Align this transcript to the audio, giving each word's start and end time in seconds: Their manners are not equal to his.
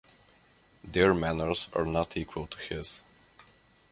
Their 0.83 1.13
manners 1.13 1.69
are 1.73 1.85
not 1.85 2.17
equal 2.17 2.47
to 2.47 2.57
his. 2.57 3.03